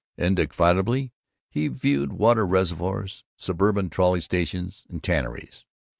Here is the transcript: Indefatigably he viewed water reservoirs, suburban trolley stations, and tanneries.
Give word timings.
Indefatigably 0.17 1.11
he 1.51 1.67
viewed 1.67 2.13
water 2.13 2.43
reservoirs, 2.43 3.23
suburban 3.37 3.87
trolley 3.91 4.19
stations, 4.21 4.87
and 4.89 5.03
tanneries. 5.03 5.67